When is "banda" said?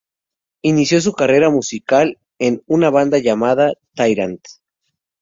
2.89-3.17